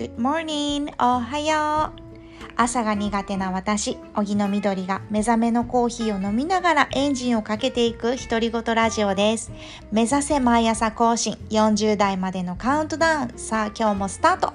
[0.00, 0.90] Good morning!
[0.98, 9.52] おはよう朝が苦手な私、荻野みどりが目覚めのコーヒーを飲みながらエンジンをかけていく独り言ラジオです。
[9.92, 13.32] 目指せ毎朝更新40代までのカウントダウン。
[13.36, 14.54] さあ今日もスタート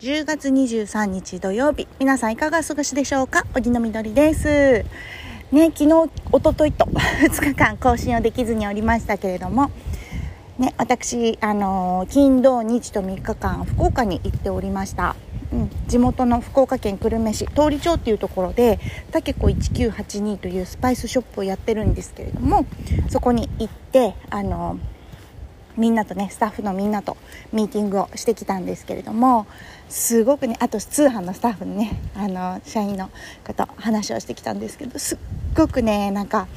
[0.00, 3.44] 10月23日土曜日皆さんいかがお過ごしでしょうか？
[3.54, 4.84] 荻野みどりです
[5.52, 6.84] ね昨日一昨日と
[7.22, 9.70] 2日間更新をできずにおりましたけれども
[10.58, 15.16] ね私あの金土日と3日間福岡に行っておりました。
[15.52, 18.80] うん、地元の福岡県久留米市通り町っていうところで
[19.12, 22.66] たけこ1982というスパイスショップをやってるんですけれども
[23.08, 24.78] そこに行ってあの
[25.76, 27.16] みんなとねスタッフのみんなと
[27.52, 29.46] ミーティングをしてきたんですけれども
[29.88, 33.10] すごくねあと通販のスタッフのねあの社員の
[33.44, 35.18] 方話をしてきたんですけどすっ
[35.54, 36.48] ごくねなんか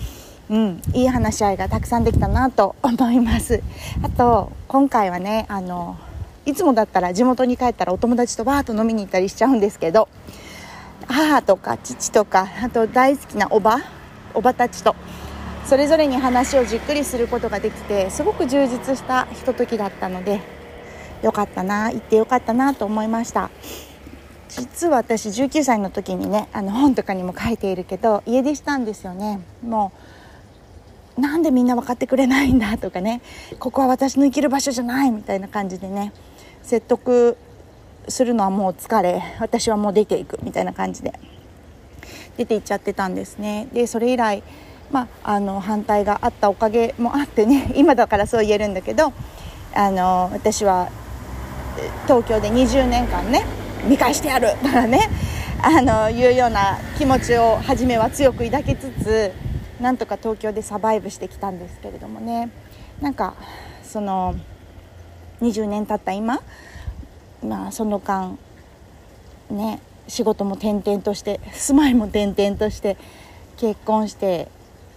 [0.49, 3.61] うんいい話し合いがたくさんできたなと思います。
[4.03, 5.95] あと今回はねあの
[6.45, 10.07] いつもだったら地元に帰ったらお友達とバーッと飲みに行ったりしちゃうんですけど
[11.07, 13.79] 母とか父とかあと大好きなおば
[14.33, 14.95] おばたちと
[15.65, 20.41] それぞれに話をじっくりすることができてすごく充実したひとときだったので
[21.21, 23.51] よかったな行ってよかったなと思いました。
[24.47, 29.41] 実は私19歳の時にねあの本とかにも書いているけど家出したんですよね。
[29.61, 30.18] もう
[31.17, 33.21] なんでみんな分かってくれないんだとかね。
[33.59, 36.13] ここは私の生きる場所じゃないみたいな感じでね。
[36.63, 37.37] 説得
[38.07, 39.21] するのはもう疲れ。
[39.39, 41.13] 私はもう出ていくみたいな感じで。
[42.37, 43.67] 出ていっちゃってたんですね。
[43.73, 44.43] でそれ以来
[44.91, 47.71] まあ、あの反対があったおかげもあってね。
[47.75, 49.13] 今だからそう言えるんだけど
[49.73, 50.89] あの私は
[52.07, 53.45] 東京で20年間ね
[53.87, 55.09] 見返してやるとかね
[55.61, 59.31] あのいうような気持ちを初めは強く抱きつつ
[59.79, 62.51] なんとか東京でサバイブしてきたんですけれどもね。
[63.01, 63.35] なんか
[63.83, 64.35] その
[65.41, 66.41] 20年経った今、
[67.43, 68.37] まあ、その間
[69.49, 72.97] ね仕事も転々として住まいも転々として
[73.57, 74.49] 結婚して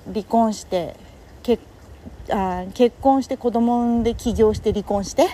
[0.07, 0.97] 離婚して
[1.43, 1.63] 結
[2.31, 5.27] あ結婚して子供産んで起業して離婚して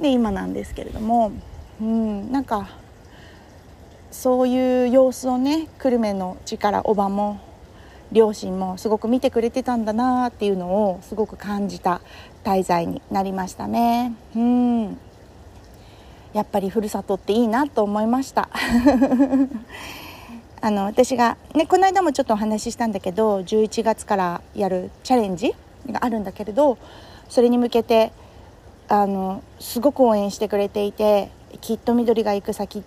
[0.00, 1.32] で今なんですけれども、
[1.80, 2.68] うん、なんか
[4.10, 7.40] そういう様子をね久留米の地からおばも
[8.14, 12.00] 両親もすごく見てくれてたんだなっていうのをすごく感じた
[12.44, 14.14] 滞在になりましたね。
[14.34, 14.96] うん
[16.32, 18.48] やっぱりふるさとっていいなと思いました
[20.60, 25.54] あの私が、ね、この間もちょっとお話ししたんだけど11月からやるチャレンジ
[25.88, 26.76] があるんだけれど
[27.28, 28.10] それに向けて
[28.88, 31.30] あのすごく応援してくれていて
[31.60, 32.82] きっと緑が行く先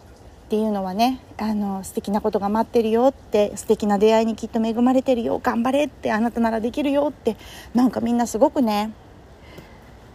[0.47, 7.35] っていうのはねあの素敵なことが待ってるよって素敵な出会いにきっと恵まれてるよ頑張れってあなたならできるよって
[7.73, 8.93] なんかみんなすごくね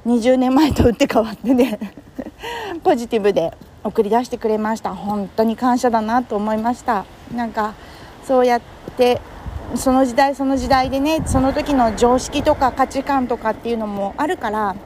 [0.06, 1.78] 20年前と打って変わってね
[2.82, 3.52] ポジティブで
[3.84, 4.94] 送り出してくれました。
[4.94, 7.04] 本当に感謝だなと思いました。
[7.34, 7.74] なんか
[8.24, 8.60] そうやっ
[8.96, 9.20] て
[9.74, 14.76] その時代その時代でねその時の常識とか価値観とかっていうのもあるから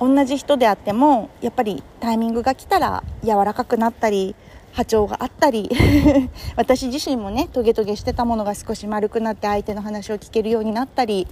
[0.00, 4.34] 同じ人であってもやっぱりタイミングが来たら柔らかくなったり
[4.72, 5.70] 波長があったり
[6.56, 11.26] 私自身もねトゲトゲしてたものが少し丸くなって相手の話を聞けるようになったり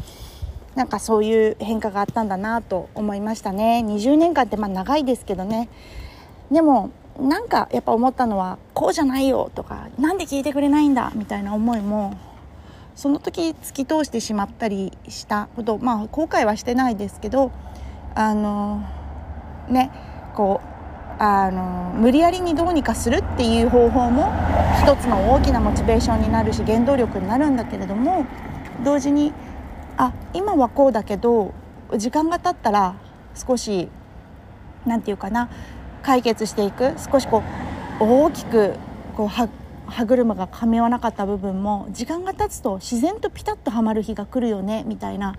[0.75, 3.85] なんかそういう変化があったんだなと思いましたね。
[3.87, 5.69] 20年間ってまあ長いですけどね。
[6.51, 12.17] でもなんかやっぱ思ったのはこうじゃないよとか何で聞いてくれないんだみたいな思いも
[12.97, 17.53] その時突き通してしまったりしたことまあ後悔はしてないですけど
[18.15, 18.83] あの
[19.69, 19.91] ね
[20.35, 20.61] こ
[21.19, 24.33] うあの無理やりにどうにかするっていう方法も
[24.83, 28.27] 一つの大きなモチベーションになるし原動力になるんだけれども
[28.85, 29.33] 同時に
[29.97, 31.55] あ今はこうだけど
[31.97, 32.97] 時間が経ったら
[33.35, 33.89] 少し
[34.87, 35.49] 何て言うかな
[36.03, 37.43] 解決していく少しこ
[38.01, 38.75] う大きく
[39.17, 39.49] こう歯
[40.07, 45.37] 車が噛み合わなかった部分も時間が経つと自然とピタッとはまる日が来るよねみたいな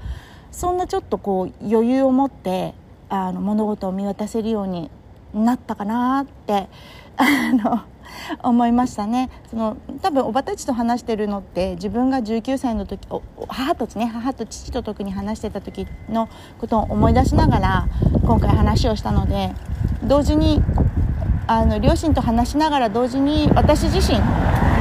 [0.56, 2.74] そんなちょっとこう余裕を持って
[3.10, 4.90] あの物事を見渡せるように
[5.34, 6.70] なったかなって
[7.18, 7.82] あの
[8.42, 13.06] 思いましたねその多分おばたちと話してるのって自分が19歳の時
[13.50, 16.30] 母とね母と父と特に話してた時の
[16.62, 17.88] ことを思い出しながら
[18.26, 19.54] 今回話をしたので
[20.04, 20.62] 同時に
[21.48, 24.20] あの両親と話しながら同時に私自身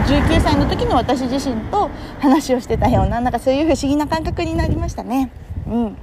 [0.06, 1.90] 19歳の時の私自身と
[2.20, 5.30] 話をしてたようななんかそういう不思議な感覚になりましたね。
[5.66, 5.96] うん。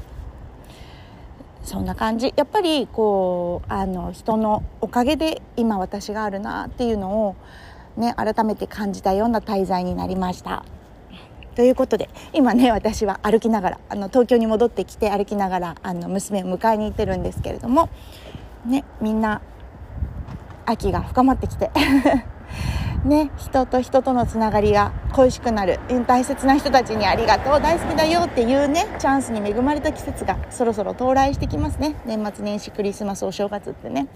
[1.64, 2.34] そんな感じ。
[2.36, 7.36] やっぱりこうあの人のおかげで今私があるなっていうのを
[7.98, 10.66] ね改めて感じたような滞在になりました。
[11.56, 17.90] ということで今ね私は歩きながらあの東京に戻ってきて歩きながらあの娘を迎えに行ってるんですけれども
[18.66, 19.42] ねみんな
[20.66, 21.70] 秋が深まってきて。
[23.06, 31.96] ね人と人とのつながりが恋しくなる大切な人たちにありがとう大好きだよっていうねチャンスに恵まれた季節がそろそろ到来してきますね。
[32.06, 34.08] 年末年始クリスマスお正月ってね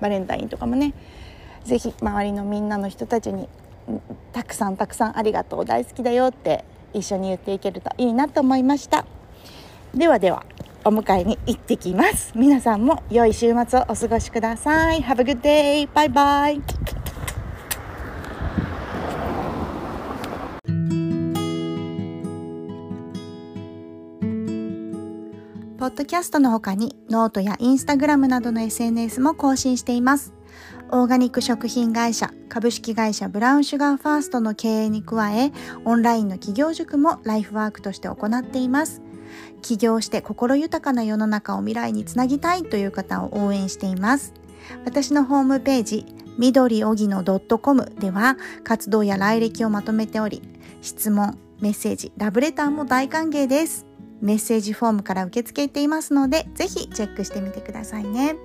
[0.00, 0.94] バレンタインとかもね。
[1.64, 3.48] 是非周りのみんなの人たちに
[4.32, 9.04] たくさんたくさんありがとう大好きだよって一緒に言っていけるといいなと思いました。
[9.94, 10.44] ではでは
[10.84, 12.32] お迎えに行ってきます。
[12.34, 15.00] 皆さんも良い週末をお過ごしください。
[15.00, 15.88] Have a good day!
[15.94, 16.62] バイバイ
[25.92, 30.32] ッドキャストの他にノートやインスタグラムなどの SNS も更新しています。
[30.90, 35.52] オーガニック食品会社株式会社ブラウンシュガーファーストの経営に加え、
[35.84, 39.02] オンラインの起業塾もライフワークとして行っています。
[39.60, 44.32] 起業して心豊かな世の中を未来につなぎたいという方を応援しています。
[44.84, 46.06] 私のホームページ、
[46.38, 50.42] 緑おぎの .com では活動や来歴をまとめており、
[50.80, 53.91] 質問、メッセージ、ラブレターも大歓迎です。
[54.22, 58.36] メッセージフォームから受け付けていますので、ぜひチェックしてみてくださいね。